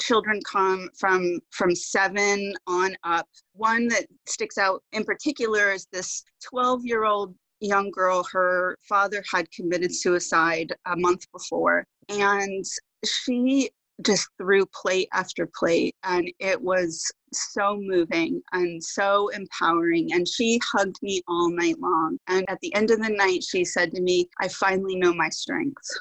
children 0.01 0.41
come 0.51 0.89
from 0.99 1.41
from 1.51 1.75
seven 1.75 2.55
on 2.67 2.97
up. 3.05 3.29
One 3.55 3.89
that 3.89 4.07
sticks 4.27 4.59
out 4.59 4.83
in 4.93 5.05
particular 5.05 5.73
is 5.73 5.87
this 5.93 6.25
12 6.51 6.85
year 6.85 7.05
old 7.05 7.35
young 7.61 7.91
girl. 7.91 8.27
Her 8.33 8.77
father 8.89 9.23
had 9.33 9.51
committed 9.51 9.95
suicide 9.95 10.73
a 10.87 10.97
month 10.97 11.31
before, 11.33 11.85
and 12.09 12.65
she 13.05 13.71
just 14.05 14.29
threw 14.39 14.65
plate 14.67 15.09
after 15.13 15.49
plate, 15.59 15.95
and 16.05 16.31
it 16.39 16.61
was 16.61 17.05
so 17.33 17.77
moving 17.81 18.41
and 18.53 18.83
so 18.83 19.29
empowering. 19.29 20.13
And 20.13 20.27
she 20.27 20.61
hugged 20.73 20.97
me 21.03 21.23
all 21.29 21.51
night 21.51 21.79
long. 21.81 22.19
And 22.29 22.45
at 22.49 22.61
the 22.61 22.75
end 22.75 22.91
of 22.91 23.01
the 23.01 23.11
night, 23.11 23.43
she 23.43 23.65
said 23.65 23.93
to 23.93 24.01
me, 24.01 24.29
I 24.41 24.49
finally 24.49 24.97
know 24.97 25.13
my 25.13 25.29
strengths. 25.29 26.01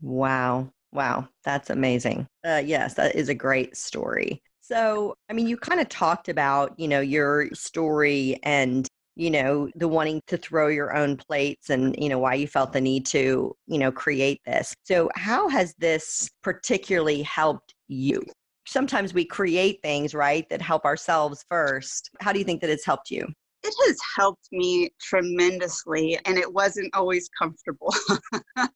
Wow. 0.00 0.72
Wow, 0.96 1.28
that's 1.44 1.68
amazing. 1.68 2.26
Uh, 2.42 2.62
yes, 2.64 2.94
that 2.94 3.14
is 3.14 3.28
a 3.28 3.34
great 3.34 3.76
story. 3.76 4.42
So, 4.62 5.14
I 5.28 5.34
mean, 5.34 5.46
you 5.46 5.58
kind 5.58 5.78
of 5.78 5.90
talked 5.90 6.30
about, 6.30 6.72
you 6.80 6.88
know, 6.88 7.00
your 7.00 7.50
story 7.52 8.40
and, 8.42 8.88
you 9.14 9.30
know, 9.30 9.68
the 9.76 9.88
wanting 9.88 10.22
to 10.28 10.38
throw 10.38 10.68
your 10.68 10.96
own 10.96 11.18
plates 11.18 11.68
and, 11.68 11.94
you 11.98 12.08
know, 12.08 12.18
why 12.18 12.32
you 12.32 12.46
felt 12.48 12.72
the 12.72 12.80
need 12.80 13.04
to, 13.06 13.54
you 13.66 13.78
know, 13.78 13.92
create 13.92 14.40
this. 14.46 14.74
So, 14.84 15.10
how 15.14 15.50
has 15.50 15.74
this 15.78 16.30
particularly 16.42 17.20
helped 17.22 17.74
you? 17.88 18.24
Sometimes 18.66 19.12
we 19.12 19.26
create 19.26 19.80
things, 19.82 20.14
right, 20.14 20.48
that 20.48 20.62
help 20.62 20.86
ourselves 20.86 21.44
first. 21.50 22.08
How 22.20 22.32
do 22.32 22.38
you 22.38 22.44
think 22.46 22.62
that 22.62 22.70
it's 22.70 22.86
helped 22.86 23.10
you? 23.10 23.26
It 23.66 23.74
has 23.86 23.98
helped 24.16 24.48
me 24.52 24.90
tremendously 25.00 26.18
and 26.24 26.38
it 26.38 26.52
wasn't 26.52 26.94
always 26.94 27.28
comfortable 27.38 27.92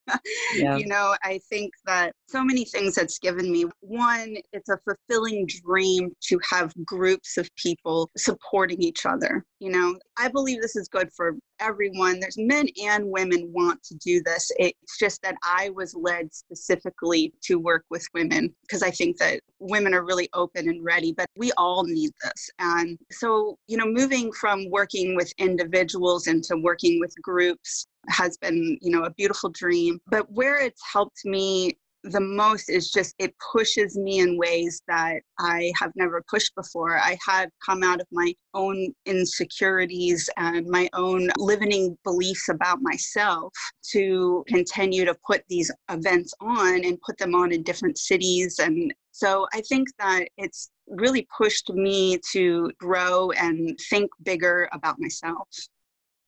yeah. 0.55 0.77
you 0.77 0.87
know 0.87 1.15
i 1.23 1.39
think 1.49 1.73
that 1.87 2.13
so 2.29 2.43
many 2.43 2.65
things 2.65 2.95
that's 2.95 3.19
given 3.19 3.51
me 3.51 3.65
one 3.81 4.37
it's 4.53 4.69
a 4.69 4.79
fulfilling 4.85 5.47
dream 5.65 6.11
to 6.21 6.39
have 6.51 6.73
groups 6.85 7.37
of 7.37 7.49
people 7.57 8.11
supporting 8.17 8.81
each 8.83 9.07
other 9.07 9.45
you 9.61 9.71
know 9.71 9.97
i 10.19 10.29
believe 10.29 10.61
this 10.61 10.77
is 10.77 10.89
good 10.89 11.09
for 11.17 11.37
everyone. 11.61 12.21
There's 12.21 12.39
men 12.39 12.67
and 12.83 13.05
women 13.07 13.51
want 13.53 13.83
to 13.85 13.95
do 13.97 14.23
this. 14.25 14.51
It's 14.59 14.99
just 14.99 15.23
that 15.23 15.37
i 15.43 15.71
was 15.71 15.95
led 15.95 16.33
specifically 16.33 17.33
to 17.43 17.59
work 17.59 17.85
with 17.91 18.07
women 18.15 18.55
because 18.63 18.83
i 18.83 18.91
think 18.91 19.17
that 19.19 19.41
women 19.59 19.95
are 19.95 20.05
really 20.05 20.29
open 20.35 20.69
and 20.69 20.85
ready 20.85 21.13
but 21.13 21.27
we 21.37 21.53
all 21.57 21.85
need 21.85 22.11
this. 22.23 22.51
And 22.59 22.99
so 23.11 23.59
you 23.67 23.77
know 23.77 23.87
moving 23.87 24.33
from 24.33 24.69
working 24.71 25.17
with 25.17 25.33
individuals 25.39 26.27
into 26.27 26.57
working 26.57 27.01
with 27.01 27.15
groups 27.23 27.87
has 28.09 28.37
been 28.39 28.79
you 28.81 28.91
know 28.91 29.05
a 29.05 29.11
beautiful 29.11 29.51
dream. 29.51 30.01
But 30.09 30.31
where 30.33 30.61
it's 30.61 30.83
helped 30.93 31.25
me 31.25 31.77
the 32.05 32.21
most 32.21 32.71
is 32.71 32.91
just 32.91 33.15
it 33.19 33.35
pushes 33.53 33.97
me 33.97 34.21
in 34.21 34.39
ways 34.39 34.83
that 34.89 35.21
I 35.39 35.73
have 35.79 35.93
never 35.97 36.23
pushed 36.29 36.55
before. 36.55 36.97
I 36.97 37.19
had 37.27 37.51
come 37.65 37.83
out 37.83 38.01
of 38.01 38.07
my 38.11 38.33
own 38.55 38.95
insecurities 39.07 40.31
and 40.37 40.67
my 40.67 40.89
own 40.95 41.29
limiting 41.37 41.97
beliefs 42.05 42.49
about 42.49 42.79
myself 42.81 43.53
to 43.93 44.45
continue 44.49 45.05
to 45.05 45.17
put 45.27 45.43
these 45.49 45.71
events 45.91 46.33
on 46.41 46.85
and 46.85 47.01
put 47.03 47.19
them 47.19 47.35
on 47.35 47.53
in 47.53 47.63
different 47.63 47.99
cities. 47.99 48.59
And 48.59 48.93
so 49.11 49.47
I 49.53 49.61
think 49.63 49.89
that 49.99 50.29
it's 50.37 50.71
really 50.87 51.29
pushed 51.37 51.71
me 51.71 52.19
to 52.33 52.71
grow 52.79 53.31
and 53.33 53.79
think 53.91 54.11
bigger 54.23 54.69
about 54.73 54.97
myself. 54.99 55.49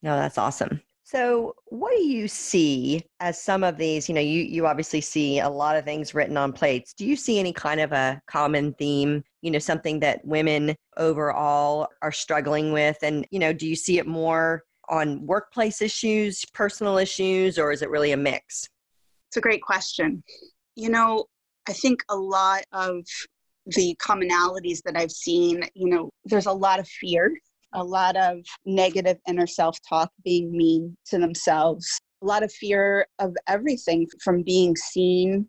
No, 0.03 0.17
that's 0.17 0.39
awesome. 0.39 0.83
So, 1.05 1.55
what 1.67 1.91
do 1.91 2.05
you 2.05 2.29
see 2.29 3.05
as 3.21 3.41
some 3.41 3.65
of 3.65 3.77
these? 3.77 4.09
You 4.09 4.15
know, 4.15 4.21
you, 4.21 4.43
you 4.43 4.67
obviously 4.67 5.01
see 5.01 5.41
a 5.41 5.49
lot 5.49 5.77
of 5.77 5.85
things 5.85 6.15
written 6.15 6.37
on 6.37 6.53
plates. 6.53 6.95
Do 6.95 7.05
you 7.05 7.17
see 7.17 7.39
any 7.39 7.53
kind 7.53 7.81
of 7.81 7.93
a 7.93 8.21
common 8.29 8.73
theme, 8.75 9.23
you 9.43 9.51
know, 9.51 9.59
something 9.59 10.01
that 10.01 10.25
women 10.25 10.77
overall 10.97 11.89
are 12.03 12.13
struggling 12.13 12.73
with? 12.73 12.97
And, 13.03 13.27
you 13.31 13.41
know, 13.41 13.53
do 13.53 13.67
you 13.67 13.77
see 13.77 13.99
it 13.99 14.07
more 14.07 14.63
on 14.89 15.27
workplace 15.27 15.83
issues, 15.83 16.45
personal 16.55 16.99
issues, 16.99 17.59
or 17.59 17.73
is 17.73 17.83
it 17.83 17.91
really 17.91 18.13
a 18.13 18.17
mix? 18.17 18.69
It's 19.29 19.37
a 19.37 19.41
great 19.41 19.63
question. 19.63 20.23
You 20.77 20.91
know, 20.91 21.27
I 21.69 21.73
think 21.73 22.03
a 22.09 22.17
lot 22.17 22.63
of 22.73 23.05
the 23.67 23.97
commonalities 24.01 24.83
that 24.85 24.97
I've 24.97 25.13
seen, 25.13 25.65
you 25.75 25.89
know, 25.89 26.11
there's 26.25 26.47
a 26.47 26.53
lot 26.53 26.79
of 26.79 26.89
fear 26.89 27.33
a 27.73 27.83
lot 27.83 28.17
of 28.17 28.39
negative 28.65 29.19
inner 29.29 29.47
self 29.47 29.79
talk, 29.89 30.11
being 30.25 30.51
mean 30.53 30.97
to 31.07 31.19
themselves, 31.19 32.01
a 32.23 32.27
lot 32.27 32.43
of 32.43 32.53
fear 32.53 33.07
of 33.19 33.35
everything 33.49 34.07
from 34.23 34.43
being 34.43 34.77
seen 34.77 35.49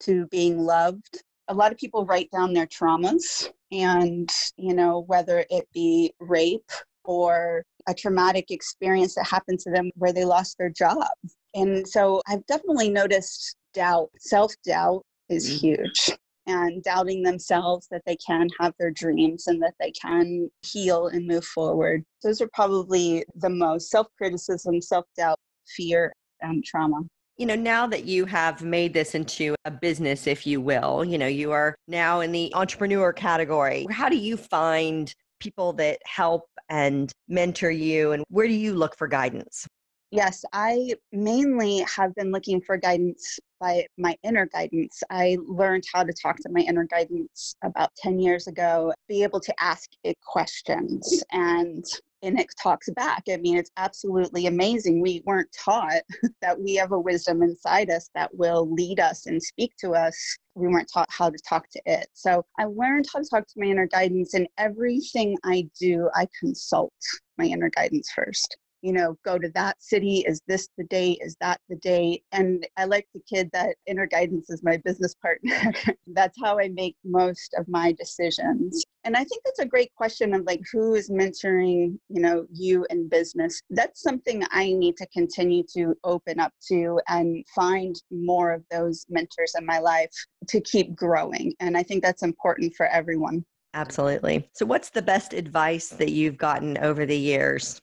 to 0.00 0.26
being 0.28 0.58
loved. 0.58 1.22
A 1.48 1.54
lot 1.54 1.72
of 1.72 1.78
people 1.78 2.06
write 2.06 2.30
down 2.30 2.54
their 2.54 2.66
traumas, 2.66 3.50
and, 3.70 4.30
you 4.56 4.74
know, 4.74 5.00
whether 5.06 5.44
it 5.50 5.68
be 5.74 6.12
rape 6.20 6.70
or 7.04 7.62
a 7.86 7.94
traumatic 7.94 8.50
experience 8.50 9.14
that 9.14 9.26
happened 9.26 9.58
to 9.60 9.70
them 9.70 9.90
where 9.96 10.12
they 10.12 10.24
lost 10.24 10.56
their 10.58 10.70
job. 10.70 11.06
And 11.54 11.86
so 11.86 12.22
I've 12.26 12.46
definitely 12.46 12.90
noticed 12.90 13.56
doubt, 13.74 14.10
self 14.18 14.54
doubt 14.64 15.04
is 15.28 15.48
mm-hmm. 15.48 15.66
huge. 15.66 16.10
And 16.46 16.82
doubting 16.82 17.22
themselves 17.22 17.88
that 17.90 18.02
they 18.06 18.16
can 18.16 18.48
have 18.60 18.74
their 18.78 18.90
dreams 18.90 19.46
and 19.46 19.62
that 19.62 19.74
they 19.80 19.90
can 19.92 20.50
heal 20.62 21.08
and 21.08 21.26
move 21.26 21.44
forward. 21.44 22.04
Those 22.22 22.40
are 22.40 22.50
probably 22.52 23.24
the 23.36 23.50
most 23.50 23.90
self 23.90 24.06
criticism, 24.18 24.80
self 24.80 25.06
doubt, 25.16 25.38
fear, 25.76 26.12
and 26.40 26.64
trauma 26.64 27.02
you 27.36 27.46
know, 27.46 27.56
now 27.56 27.86
that 27.86 28.04
you 28.04 28.26
have 28.26 28.62
made 28.62 28.94
this 28.94 29.14
into 29.14 29.54
a 29.64 29.70
business, 29.70 30.26
if 30.26 30.46
you 30.46 30.60
will, 30.60 31.04
you 31.04 31.18
know, 31.18 31.26
you 31.26 31.50
are 31.50 31.74
now 31.88 32.20
in 32.20 32.30
the 32.30 32.52
entrepreneur 32.54 33.12
category. 33.12 33.86
How 33.90 34.08
do 34.08 34.16
you 34.16 34.36
find 34.36 35.12
people 35.40 35.72
that 35.74 35.98
help 36.04 36.44
and 36.68 37.12
mentor 37.28 37.70
you, 37.70 38.12
and 38.12 38.22
where 38.28 38.46
do 38.46 38.54
you 38.54 38.74
look 38.74 38.96
for 38.96 39.08
guidance? 39.08 39.66
Yes, 40.14 40.44
I 40.52 40.94
mainly 41.10 41.84
have 41.92 42.14
been 42.14 42.30
looking 42.30 42.60
for 42.60 42.76
guidance 42.76 43.40
by 43.58 43.84
my 43.98 44.16
inner 44.22 44.46
guidance. 44.46 45.02
I 45.10 45.38
learned 45.44 45.82
how 45.92 46.04
to 46.04 46.12
talk 46.12 46.36
to 46.36 46.50
my 46.52 46.60
inner 46.60 46.84
guidance 46.84 47.56
about 47.64 47.90
10 47.96 48.20
years 48.20 48.46
ago, 48.46 48.92
be 49.08 49.24
able 49.24 49.40
to 49.40 49.52
ask 49.60 49.90
it 50.04 50.16
questions 50.24 51.24
and 51.32 51.84
and 52.22 52.38
it 52.38 52.46
talks 52.62 52.88
back. 52.90 53.24
I 53.28 53.38
mean, 53.38 53.56
it's 53.56 53.72
absolutely 53.76 54.46
amazing. 54.46 55.02
We 55.02 55.20
weren't 55.26 55.50
taught 55.52 56.02
that 56.40 56.60
we 56.60 56.76
have 56.76 56.92
a 56.92 56.98
wisdom 56.98 57.42
inside 57.42 57.90
us 57.90 58.08
that 58.14 58.32
will 58.36 58.72
lead 58.72 59.00
us 59.00 59.26
and 59.26 59.42
speak 59.42 59.72
to 59.80 59.94
us. 59.94 60.16
We 60.54 60.68
weren't 60.68 60.88
taught 60.94 61.10
how 61.10 61.28
to 61.28 61.38
talk 61.46 61.68
to 61.70 61.82
it. 61.86 62.06
So 62.12 62.46
I 62.56 62.66
learned 62.66 63.06
how 63.12 63.18
to 63.18 63.28
talk 63.28 63.48
to 63.48 63.54
my 63.60 63.66
inner 63.66 63.88
guidance, 63.88 64.34
and 64.34 64.46
everything 64.58 65.36
I 65.42 65.68
do, 65.78 66.08
I 66.14 66.28
consult 66.38 66.94
my 67.36 67.46
inner 67.46 67.70
guidance 67.70 68.12
first 68.14 68.56
you 68.84 68.92
know, 68.92 69.16
go 69.24 69.38
to 69.38 69.48
that 69.54 69.82
city. 69.82 70.18
Is 70.28 70.42
this 70.46 70.68
the 70.76 70.84
date? 70.84 71.18
Is 71.22 71.36
that 71.40 71.58
the 71.70 71.76
date? 71.76 72.22
And 72.32 72.66
I 72.76 72.84
like 72.84 73.08
the 73.14 73.22
kid 73.26 73.48
that 73.54 73.76
inner 73.86 74.06
guidance 74.06 74.50
is 74.50 74.62
my 74.62 74.76
business 74.84 75.14
partner. 75.14 75.72
that's 76.08 76.36
how 76.42 76.58
I 76.58 76.68
make 76.68 76.94
most 77.02 77.54
of 77.58 77.66
my 77.66 77.92
decisions. 77.92 78.84
And 79.04 79.16
I 79.16 79.24
think 79.24 79.42
that's 79.42 79.60
a 79.60 79.66
great 79.66 79.90
question 79.94 80.34
of 80.34 80.44
like 80.44 80.60
who 80.70 80.94
is 80.94 81.08
mentoring, 81.08 81.98
you 82.10 82.20
know, 82.20 82.44
you 82.52 82.86
in 82.90 83.08
business. 83.08 83.58
That's 83.70 84.02
something 84.02 84.44
I 84.50 84.74
need 84.74 84.98
to 84.98 85.06
continue 85.14 85.62
to 85.74 85.94
open 86.04 86.38
up 86.38 86.52
to 86.68 87.00
and 87.08 87.42
find 87.54 87.96
more 88.10 88.52
of 88.52 88.64
those 88.70 89.06
mentors 89.08 89.54
in 89.58 89.64
my 89.64 89.78
life 89.78 90.12
to 90.48 90.60
keep 90.60 90.94
growing. 90.94 91.54
And 91.58 91.74
I 91.74 91.82
think 91.82 92.02
that's 92.02 92.22
important 92.22 92.74
for 92.76 92.86
everyone. 92.88 93.46
Absolutely. 93.72 94.48
So, 94.52 94.66
what's 94.66 94.90
the 94.90 95.02
best 95.02 95.32
advice 95.32 95.88
that 95.88 96.12
you've 96.12 96.36
gotten 96.36 96.78
over 96.78 97.06
the 97.06 97.18
years? 97.18 97.80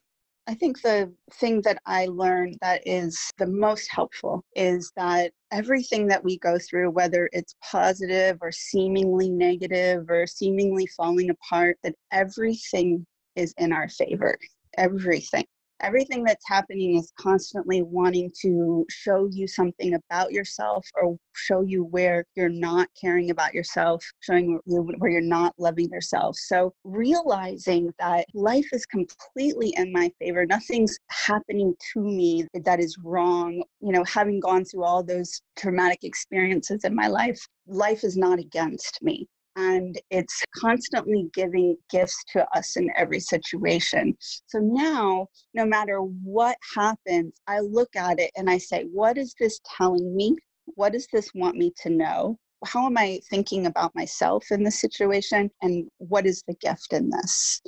I 0.51 0.53
think 0.53 0.81
the 0.81 1.10
thing 1.36 1.62
that 1.62 1.81
I 1.86 2.08
learned 2.08 2.58
that 2.60 2.86
is 2.86 3.31
the 3.38 3.48
most 3.48 3.89
helpful 3.89 4.43
is 4.53 4.91
that 4.98 5.31
everything 5.50 6.08
that 6.08 6.25
we 6.25 6.39
go 6.39 6.58
through, 6.60 6.89
whether 6.89 7.29
it's 7.31 7.55
positive 7.63 8.38
or 8.41 8.51
seemingly 8.51 9.29
negative 9.29 10.10
or 10.10 10.27
seemingly 10.27 10.88
falling 10.88 11.29
apart, 11.29 11.77
that 11.84 11.96
everything 12.12 13.05
is 13.38 13.53
in 13.60 13.72
our 13.72 13.88
favor. 13.88 14.38
Everything 14.77 15.46
everything 15.81 16.23
that's 16.23 16.47
happening 16.47 16.97
is 16.97 17.11
constantly 17.19 17.81
wanting 17.81 18.31
to 18.41 18.85
show 18.89 19.27
you 19.31 19.47
something 19.47 19.93
about 19.93 20.31
yourself 20.31 20.88
or 21.01 21.17
show 21.35 21.61
you 21.61 21.83
where 21.85 22.25
you're 22.35 22.50
not 22.50 22.88
caring 23.00 23.29
about 23.31 23.53
yourself, 23.53 24.03
showing 24.21 24.59
you 24.65 24.81
where 24.97 25.11
you're 25.11 25.21
not 25.21 25.53
loving 25.57 25.89
yourself. 25.89 26.35
So 26.38 26.73
realizing 26.83 27.93
that 28.00 28.25
life 28.33 28.67
is 28.71 28.85
completely 28.85 29.73
in 29.77 29.91
my 29.91 30.11
favor, 30.19 30.45
nothing's 30.45 30.97
happening 31.09 31.75
to 31.93 32.01
me 32.01 32.47
that 32.65 32.79
is 32.79 32.97
wrong. 33.03 33.63
You 33.81 33.91
know, 33.91 34.03
having 34.03 34.39
gone 34.39 34.65
through 34.65 34.83
all 34.83 35.03
those 35.03 35.41
traumatic 35.57 36.03
experiences 36.03 36.83
in 36.83 36.95
my 36.95 37.07
life, 37.07 37.39
life 37.67 38.03
is 38.03 38.17
not 38.17 38.39
against 38.39 39.00
me 39.01 39.27
and 39.55 40.00
it's 40.10 40.43
constantly 40.55 41.29
giving 41.34 41.75
gifts 41.89 42.24
to 42.34 42.48
us 42.55 42.77
in 42.77 42.89
every 42.96 43.20
situation. 43.20 44.15
So 44.48 44.60
now, 44.60 45.27
no 45.53 45.65
matter 45.65 46.00
what 46.00 46.58
happens, 46.75 47.34
I 47.48 47.60
look 47.60 47.96
at 47.96 48.20
it 48.20 48.31
and 48.36 48.50
I 48.50 48.58
say, 48.58 48.86
what 48.91 49.17
is 49.17 49.36
this 49.39 49.60
telling 49.77 50.15
me? 50.15 50.36
What 50.75 50.93
does 50.93 51.08
this 51.12 51.29
want 51.34 51.58
me 51.58 51.74
to 51.81 51.89
know? 51.89 52.38
How 52.65 52.86
am 52.86 52.98
I 52.98 53.20
thinking 53.29 53.65
about 53.65 53.96
myself 53.96 54.46
in 54.51 54.63
this 54.63 54.79
situation? 54.79 55.50
And 55.62 55.88
what 55.98 56.25
is 56.25 56.43
the 56.48 56.55
gift 56.55 56.93
in 56.93 57.10
this? 57.10 57.62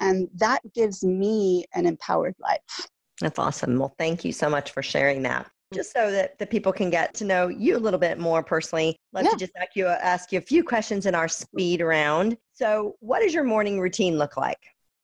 And 0.00 0.28
that 0.36 0.60
gives 0.74 1.02
me 1.02 1.64
an 1.74 1.86
empowered 1.86 2.34
life. 2.38 2.88
That's 3.20 3.38
awesome. 3.38 3.78
Well, 3.78 3.94
thank 3.98 4.24
you 4.24 4.32
so 4.32 4.50
much 4.50 4.72
for 4.72 4.82
sharing 4.82 5.22
that 5.22 5.50
Mm-hmm. 5.74 5.80
just 5.80 5.92
so 5.92 6.10
that 6.10 6.38
the 6.38 6.46
people 6.46 6.72
can 6.72 6.90
get 6.90 7.14
to 7.14 7.24
know 7.24 7.48
you 7.48 7.76
a 7.76 7.78
little 7.78 8.00
bit 8.00 8.18
more 8.18 8.42
personally, 8.42 8.96
love 9.12 9.24
yeah. 9.24 9.30
to 9.30 9.36
just 9.36 9.52
ask 9.56 9.70
you, 9.74 9.86
uh, 9.86 9.98
ask 10.02 10.32
you 10.32 10.38
a 10.38 10.42
few 10.42 10.62
questions 10.64 11.06
in 11.06 11.14
our 11.14 11.28
speed 11.28 11.80
round. 11.80 12.36
So, 12.52 12.94
what 13.00 13.20
does 13.20 13.34
your 13.34 13.44
morning 13.44 13.80
routine 13.80 14.16
look 14.18 14.36
like? 14.36 14.58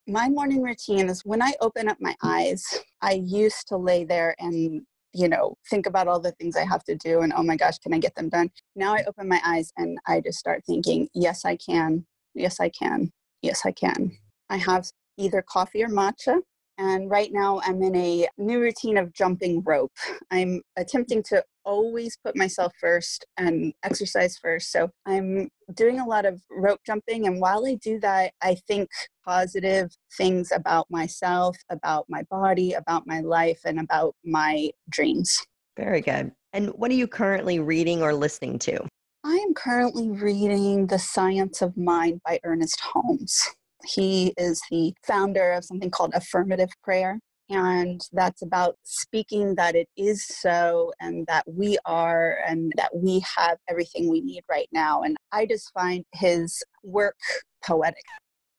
My 0.06 0.28
morning 0.28 0.62
routine 0.62 1.08
is 1.08 1.24
when 1.24 1.42
I 1.42 1.52
open 1.60 1.88
up 1.88 1.98
my 2.00 2.12
mm-hmm. 2.12 2.28
eyes, 2.28 2.64
I 3.02 3.22
used 3.24 3.68
to 3.68 3.76
lay 3.76 4.04
there 4.04 4.34
and 4.38 4.82
you 5.12 5.28
know, 5.28 5.56
think 5.68 5.86
about 5.86 6.06
all 6.06 6.20
the 6.20 6.30
things 6.32 6.56
I 6.56 6.64
have 6.64 6.84
to 6.84 6.94
do 6.94 7.22
and 7.22 7.32
oh 7.36 7.42
my 7.42 7.56
gosh, 7.56 7.78
can 7.78 7.92
I 7.92 7.98
get 7.98 8.14
them 8.14 8.28
done? 8.28 8.48
Now 8.76 8.94
I 8.94 9.02
open 9.08 9.28
my 9.28 9.40
eyes 9.44 9.72
and 9.76 9.98
I 10.06 10.20
just 10.20 10.38
start 10.38 10.62
thinking, 10.64 11.08
yes, 11.14 11.44
I 11.44 11.56
can. 11.56 12.06
Yes, 12.34 12.60
I 12.60 12.68
can. 12.68 13.10
Yes, 13.42 13.62
I 13.64 13.72
can. 13.72 14.12
I 14.50 14.56
have 14.58 14.88
either 15.18 15.42
coffee 15.42 15.82
or 15.82 15.88
matcha 15.88 16.40
and 16.80 17.10
right 17.10 17.30
now, 17.30 17.60
I'm 17.62 17.82
in 17.82 17.94
a 17.94 18.26
new 18.38 18.58
routine 18.58 18.96
of 18.96 19.12
jumping 19.12 19.62
rope. 19.66 19.92
I'm 20.30 20.62
attempting 20.76 21.22
to 21.24 21.44
always 21.62 22.16
put 22.24 22.34
myself 22.34 22.72
first 22.80 23.26
and 23.36 23.74
exercise 23.82 24.38
first. 24.38 24.72
So 24.72 24.88
I'm 25.04 25.50
doing 25.74 26.00
a 26.00 26.06
lot 26.06 26.24
of 26.24 26.40
rope 26.50 26.80
jumping. 26.86 27.26
And 27.26 27.38
while 27.38 27.66
I 27.66 27.74
do 27.74 28.00
that, 28.00 28.32
I 28.40 28.54
think 28.66 28.88
positive 29.26 29.90
things 30.16 30.52
about 30.52 30.86
myself, 30.90 31.54
about 31.68 32.06
my 32.08 32.22
body, 32.30 32.72
about 32.72 33.06
my 33.06 33.20
life, 33.20 33.60
and 33.66 33.78
about 33.78 34.16
my 34.24 34.70
dreams. 34.88 35.44
Very 35.76 36.00
good. 36.00 36.32
And 36.54 36.70
what 36.70 36.90
are 36.90 36.94
you 36.94 37.06
currently 37.06 37.58
reading 37.58 38.02
or 38.02 38.14
listening 38.14 38.58
to? 38.60 38.86
I 39.22 39.34
am 39.34 39.52
currently 39.52 40.08
reading 40.08 40.86
The 40.86 40.98
Science 40.98 41.60
of 41.60 41.76
Mind 41.76 42.22
by 42.24 42.40
Ernest 42.42 42.80
Holmes. 42.80 43.50
He 43.84 44.34
is 44.36 44.60
the 44.70 44.92
founder 45.06 45.52
of 45.52 45.64
something 45.64 45.90
called 45.90 46.12
affirmative 46.14 46.70
prayer. 46.82 47.18
And 47.48 48.00
that's 48.12 48.42
about 48.42 48.76
speaking 48.84 49.56
that 49.56 49.74
it 49.74 49.88
is 49.96 50.24
so 50.24 50.92
and 51.00 51.26
that 51.26 51.44
we 51.48 51.78
are 51.84 52.38
and 52.46 52.72
that 52.76 52.94
we 52.94 53.24
have 53.36 53.58
everything 53.68 54.08
we 54.08 54.20
need 54.20 54.42
right 54.48 54.68
now. 54.70 55.02
And 55.02 55.16
I 55.32 55.46
just 55.46 55.72
find 55.72 56.04
his 56.14 56.62
work 56.84 57.16
poetic. 57.64 58.04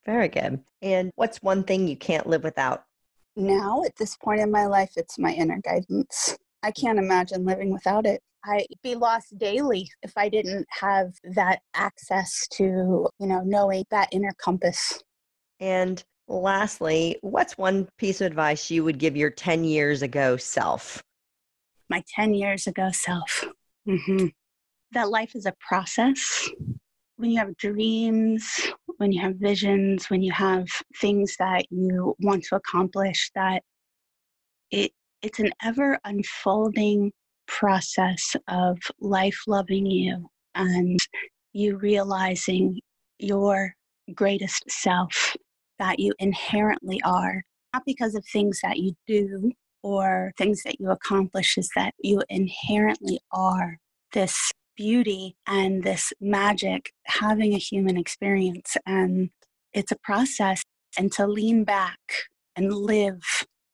Very 0.05 0.27
good. 0.27 0.59
And 0.81 1.11
what's 1.15 1.37
one 1.37 1.63
thing 1.63 1.87
you 1.87 1.95
can't 1.95 2.27
live 2.27 2.43
without? 2.43 2.83
Now, 3.37 3.83
at 3.85 3.95
this 3.95 4.17
point 4.17 4.41
in 4.41 4.51
my 4.51 4.65
life, 4.65 4.91
it's 4.97 5.17
my 5.17 5.31
inner 5.31 5.61
guidance. 5.63 6.37
I 6.63 6.71
can't 6.71 6.99
imagine 6.99 7.45
living 7.45 7.71
without 7.71 8.05
it. 8.05 8.21
I'd 8.43 8.65
be 8.83 8.95
lost 8.95 9.37
daily 9.37 9.89
if 10.01 10.11
I 10.17 10.27
didn't 10.27 10.67
have 10.69 11.13
that 11.35 11.59
access 11.75 12.47
to, 12.53 13.07
you 13.19 13.27
know, 13.27 13.41
knowing 13.45 13.85
that 13.91 14.09
inner 14.11 14.33
compass. 14.37 15.01
And 15.61 16.03
lastly, 16.27 17.17
what's 17.21 17.57
one 17.57 17.87
piece 17.99 18.19
of 18.19 18.27
advice 18.27 18.71
you 18.71 18.83
would 18.83 18.97
give 18.97 19.15
your 19.15 19.29
10 19.29 19.63
years 19.63 20.01
ago 20.01 20.35
self? 20.35 21.03
My 21.87 22.03
10 22.15 22.33
years 22.33 22.65
ago 22.65 22.89
self. 22.91 23.45
Mm-hmm. 23.87 24.27
That 24.93 25.09
life 25.09 25.35
is 25.35 25.45
a 25.45 25.53
process. 25.65 26.49
When 27.17 27.29
you 27.29 27.37
have 27.37 27.55
dreams, 27.57 28.71
when 28.97 29.11
you 29.11 29.21
have 29.21 29.35
visions, 29.35 30.09
when 30.09 30.23
you 30.23 30.31
have 30.31 30.67
things 30.99 31.35
that 31.37 31.65
you 31.69 32.15
want 32.19 32.43
to 32.45 32.55
accomplish, 32.55 33.29
that 33.35 33.61
it 34.71 34.91
it's 35.21 35.39
an 35.39 35.51
ever 35.63 35.99
unfolding 36.03 37.11
process 37.47 38.35
of 38.47 38.79
life 38.99 39.37
loving 39.45 39.85
you 39.85 40.27
and 40.55 40.97
you 41.53 41.77
realizing 41.77 42.79
your 43.19 43.75
greatest 44.15 44.63
self 44.69 45.35
that 45.81 45.99
you 45.99 46.13
inherently 46.19 47.01
are, 47.03 47.43
not 47.73 47.83
because 47.85 48.15
of 48.15 48.23
things 48.25 48.59
that 48.61 48.77
you 48.77 48.93
do 49.07 49.51
or 49.83 50.31
things 50.37 50.61
that 50.63 50.79
you 50.79 50.91
accomplish, 50.91 51.57
is 51.57 51.69
that 51.75 51.93
you 51.99 52.21
inherently 52.29 53.19
are 53.31 53.77
this 54.13 54.51
beauty 54.77 55.35
and 55.47 55.83
this 55.83 56.13
magic 56.21 56.91
having 57.05 57.53
a 57.53 57.57
human 57.57 57.97
experience. 57.97 58.77
And 58.85 59.31
it's 59.73 59.91
a 59.91 59.97
process, 60.03 60.61
and 60.97 61.11
to 61.13 61.25
lean 61.25 61.63
back 61.63 61.99
and 62.55 62.71
live 62.73 63.21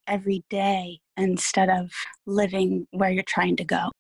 every 0.08 0.44
day 0.50 1.00
instead 1.18 1.70
of 1.70 1.92
living 2.26 2.88
where 2.92 3.12
you're 3.12 3.24
trying 3.24 3.58
to 3.58 3.66
go. 3.66 3.92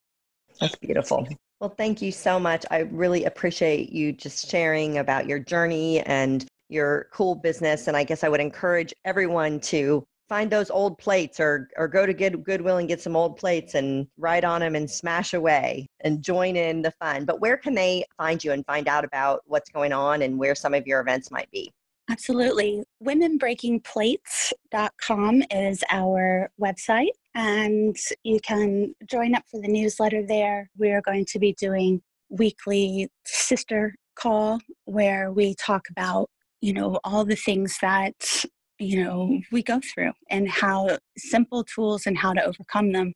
That's 0.61 0.75
beautiful. 0.75 1.27
Well, 1.59 1.73
thank 1.75 2.01
you 2.01 2.11
so 2.11 2.39
much. 2.39 2.65
I 2.71 2.79
really 2.79 3.25
appreciate 3.25 3.91
you 3.91 4.13
just 4.13 4.49
sharing 4.49 4.99
about 4.99 5.27
your 5.27 5.39
journey 5.39 6.01
and 6.01 6.45
your 6.69 7.07
cool 7.13 7.35
business. 7.35 7.87
And 7.87 7.97
I 7.97 8.03
guess 8.03 8.23
I 8.23 8.29
would 8.29 8.41
encourage 8.41 8.93
everyone 9.05 9.59
to 9.61 10.05
find 10.29 10.51
those 10.51 10.69
old 10.69 10.97
plates 10.97 11.39
or 11.39 11.69
or 11.77 11.87
go 11.87 12.05
to 12.05 12.13
Good, 12.13 12.43
Goodwill 12.43 12.77
and 12.77 12.87
get 12.87 13.01
some 13.01 13.15
old 13.15 13.37
plates 13.37 13.75
and 13.75 14.07
write 14.17 14.43
on 14.43 14.61
them 14.61 14.75
and 14.75 14.89
smash 14.89 15.33
away 15.33 15.87
and 16.01 16.21
join 16.21 16.55
in 16.55 16.81
the 16.81 16.91
fun. 16.91 17.25
But 17.25 17.39
where 17.39 17.57
can 17.57 17.75
they 17.75 18.05
find 18.17 18.43
you 18.43 18.51
and 18.51 18.65
find 18.65 18.87
out 18.87 19.05
about 19.05 19.41
what's 19.45 19.69
going 19.69 19.93
on 19.93 20.21
and 20.21 20.37
where 20.37 20.55
some 20.55 20.73
of 20.73 20.85
your 20.85 21.01
events 21.01 21.31
might 21.31 21.49
be? 21.51 21.71
Absolutely. 22.09 22.83
Womenbreakingplates.com 23.03 25.43
is 25.51 25.83
our 25.89 26.49
website, 26.59 27.11
and 27.35 27.97
you 28.23 28.39
can 28.39 28.95
join 29.05 29.35
up 29.35 29.43
for 29.51 29.59
the 29.59 29.67
newsletter 29.67 30.25
there. 30.25 30.69
We 30.77 30.91
are 30.91 31.01
going 31.01 31.25
to 31.25 31.37
be 31.37 31.53
doing 31.53 32.01
weekly 32.29 33.09
sister 33.25 33.93
call 34.15 34.59
where 34.85 35.31
we 35.31 35.53
talk 35.55 35.89
about, 35.89 36.29
you 36.61 36.73
know, 36.73 36.99
all 37.03 37.25
the 37.25 37.35
things 37.35 37.77
that, 37.81 38.43
you 38.79 39.03
know, 39.03 39.39
we 39.51 39.63
go 39.63 39.79
through 39.93 40.11
and 40.29 40.49
how 40.49 40.97
simple 41.17 41.63
tools 41.63 42.05
and 42.05 42.17
how 42.17 42.33
to 42.33 42.43
overcome 42.43 42.91
them. 42.91 43.13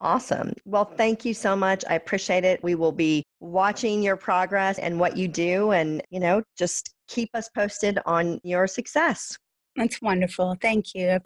Awesome. 0.00 0.52
Well, 0.64 0.84
thank 0.84 1.24
you 1.24 1.32
so 1.34 1.56
much. 1.56 1.84
I 1.88 1.94
appreciate 1.94 2.44
it. 2.44 2.62
We 2.62 2.74
will 2.74 2.92
be 2.92 3.24
watching 3.40 4.02
your 4.02 4.16
progress 4.16 4.78
and 4.78 5.00
what 5.00 5.16
you 5.16 5.28
do 5.28 5.72
and, 5.72 6.02
you 6.10 6.20
know, 6.20 6.42
just 6.58 6.92
keep 7.08 7.30
us 7.34 7.48
posted 7.54 7.98
on 8.04 8.40
your 8.42 8.66
success. 8.66 9.36
That's 9.76 10.02
wonderful. 10.02 10.56
Thank 10.60 10.94
you. 10.94 11.18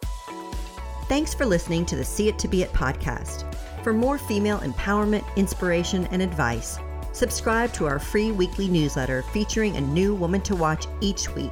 Thanks 1.07 1.33
for 1.33 1.45
listening 1.45 1.85
to 1.87 1.95
the 1.95 2.05
See 2.05 2.29
It 2.29 2.39
to 2.39 2.47
Be 2.47 2.61
It 2.61 2.71
podcast. 2.71 3.53
For 3.83 3.93
more 3.93 4.17
female 4.17 4.59
empowerment, 4.59 5.25
inspiration, 5.35 6.07
and 6.11 6.21
advice, 6.21 6.77
subscribe 7.11 7.73
to 7.73 7.85
our 7.85 7.99
free 7.99 8.31
weekly 8.31 8.67
newsletter 8.67 9.21
featuring 9.33 9.75
a 9.75 9.81
new 9.81 10.15
woman 10.15 10.41
to 10.41 10.55
watch 10.55 10.87
each 11.01 11.33
week. 11.35 11.51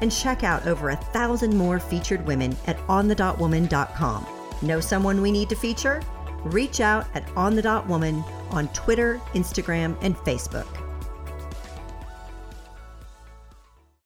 And 0.00 0.12
check 0.12 0.44
out 0.44 0.66
over 0.66 0.90
a 0.90 0.96
thousand 0.96 1.56
more 1.56 1.78
featured 1.78 2.24
women 2.26 2.56
at 2.66 2.78
onthedotwoman.com. 2.86 4.26
Know 4.62 4.80
someone 4.80 5.20
we 5.20 5.32
need 5.32 5.48
to 5.48 5.56
feature? 5.56 6.02
Reach 6.44 6.80
out 6.80 7.06
at 7.14 7.26
onthedotwoman 7.34 8.24
on 8.50 8.68
Twitter, 8.68 9.20
Instagram, 9.34 9.96
and 10.02 10.16
Facebook. 10.16 10.87